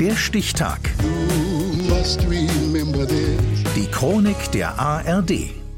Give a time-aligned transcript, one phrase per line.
[0.00, 0.78] Der Stichtag.
[3.74, 5.32] Die Chronik der ARD.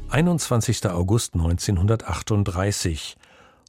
[0.09, 0.85] 21.
[0.85, 3.17] August 1938.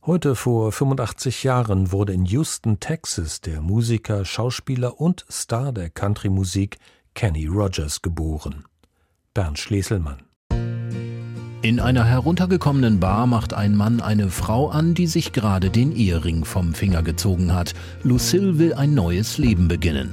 [0.04, 6.77] Heute vor 85 Jahren wurde in Houston, Texas, der Musiker, Schauspieler und Star der Country-Musik
[7.14, 8.66] Kenny Rogers geboren.
[9.32, 10.19] Bernd Schleselmann.
[11.62, 16.45] In einer heruntergekommenen Bar macht ein Mann eine Frau an, die sich gerade den Ehering
[16.45, 17.73] vom Finger gezogen hat.
[18.03, 20.12] Lucille will ein neues Leben beginnen.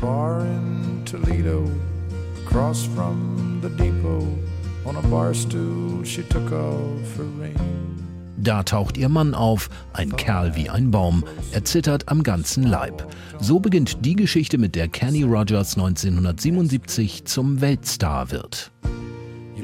[0.00, 1.70] Bar in Toledo,
[2.44, 4.26] across from the depot,
[4.84, 7.56] on a bar stool she took off her ring.
[8.36, 11.24] Da taucht ihr Mann auf, ein Kerl wie ein Baum.
[11.52, 13.04] Er zittert am ganzen Leib.
[13.40, 18.70] So beginnt die Geschichte, mit der Kenny Rogers 1977 zum Weltstar wird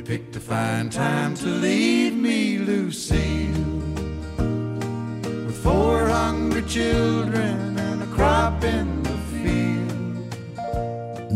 [0.05, 3.53] picked a fine time to leave me, Lucille.
[5.47, 7.64] With four hungry children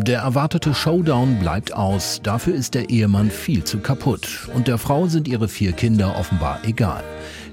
[0.03, 5.09] Der erwartete Showdown bleibt aus, dafür ist der Ehemann viel zu kaputt und der Frau
[5.09, 7.03] sind ihre vier Kinder offenbar egal.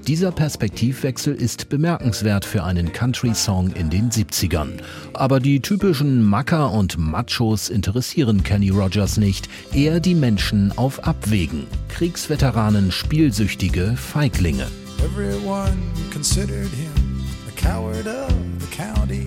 [0.05, 4.73] Dieser Perspektivwechsel ist bemerkenswert für einen Country-Song in den 70ern.
[5.13, 11.65] Aber die typischen Macker und Machos interessieren Kenny Rogers nicht, eher die Menschen auf Abwägen.
[11.89, 14.67] Kriegsveteranen, Spielsüchtige, Feiglinge.
[15.03, 15.75] Everyone
[16.13, 19.24] considered him the coward of the county.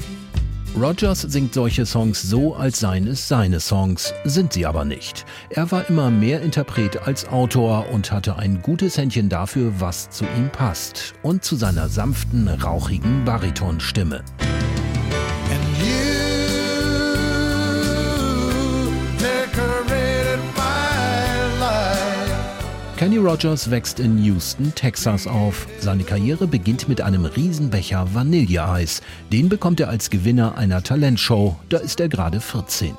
[0.80, 5.24] Rogers singt solche Songs so, als seien es seine Songs, sind sie aber nicht.
[5.50, 10.24] Er war immer mehr Interpret als Autor und hatte ein gutes Händchen dafür, was zu
[10.36, 14.22] ihm passt und zu seiner sanften, rauchigen Baritonstimme.
[22.98, 25.68] Kenny Rogers wächst in Houston, Texas auf.
[25.78, 29.02] Seine Karriere beginnt mit einem Riesenbecher Vanilleeis.
[29.30, 31.54] Den bekommt er als Gewinner einer Talentshow.
[31.68, 32.96] Da ist er gerade 14.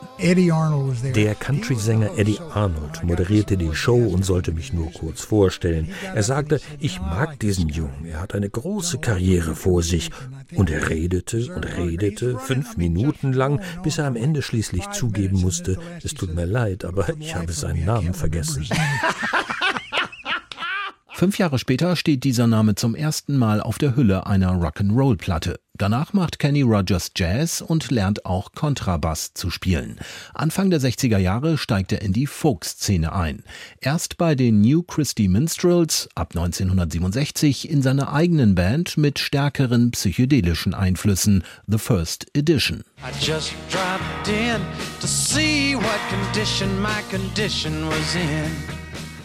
[1.13, 5.89] Der Country-Sänger Eddie Arnold moderierte die Show und sollte mich nur kurz vorstellen.
[6.15, 10.11] Er sagte, ich mag diesen Jungen, er hat eine große Karriere vor sich.
[10.55, 15.77] Und er redete und redete fünf Minuten lang, bis er am Ende schließlich zugeben musste,
[16.01, 18.65] es tut mir leid, aber ich habe seinen Namen vergessen.
[21.19, 25.59] Fünf Jahre später steht dieser Name zum ersten Mal auf der Hülle einer Rock'n'Roll-Platte.
[25.77, 29.99] Danach macht Kenny Rogers Jazz und lernt auch Kontrabass zu spielen.
[30.33, 33.43] Anfang der 60er Jahre steigt er in die Folk-Szene ein.
[33.81, 40.73] Erst bei den New Christie Minstrels, ab 1967 in seiner eigenen Band mit stärkeren psychedelischen
[40.73, 42.85] Einflüssen, The First Edition.
[42.99, 43.11] I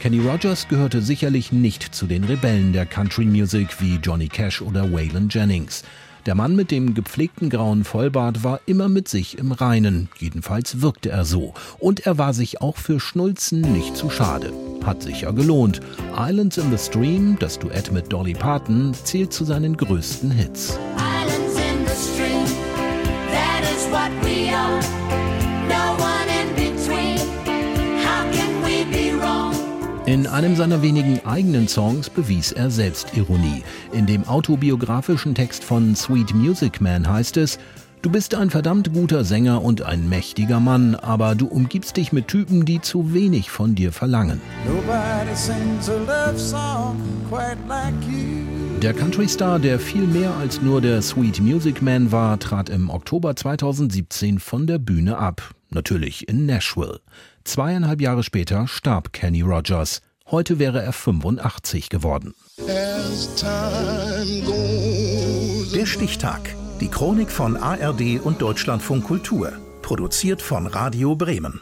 [0.04, 4.92] Kenny Rogers gehörte sicherlich nicht zu den Rebellen der Country Music wie Johnny Cash oder
[4.92, 5.82] Waylon Jennings.
[6.26, 11.08] Der Mann mit dem gepflegten grauen Vollbart war immer mit sich im Reinen, jedenfalls wirkte
[11.08, 11.54] er so.
[11.78, 14.52] Und er war sich auch für Schnulzen nicht zu schade.
[14.84, 15.80] Hat sich ja gelohnt.
[16.14, 20.78] Islands in the Stream, das Duett mit Dolly Parton, zählt zu seinen größten Hits.
[20.98, 22.44] Islands in the stream,
[23.32, 25.03] that is what we are.
[30.06, 33.62] In einem seiner wenigen eigenen Songs bewies er Selbstironie.
[33.90, 37.58] In dem autobiografischen Text von Sweet Music Man heißt es,
[38.02, 42.28] Du bist ein verdammt guter Sänger und ein mächtiger Mann, aber du umgibst dich mit
[42.28, 44.42] Typen, die zu wenig von dir verlangen.
[48.82, 53.36] Der Country-Star, der viel mehr als nur der Sweet Music Man war, trat im Oktober
[53.36, 55.54] 2017 von der Bühne ab.
[55.74, 57.00] Natürlich in Nashville.
[57.42, 60.00] Zweieinhalb Jahre später starb Kenny Rogers.
[60.30, 62.32] Heute wäre er 85 geworden.
[65.74, 66.54] Der Stichtag.
[66.80, 69.52] Die Chronik von ARD und Deutschlandfunk Kultur.
[69.82, 71.60] Produziert von Radio Bremen.